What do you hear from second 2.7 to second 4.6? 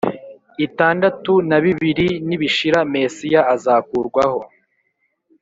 Mesiya azakurwaho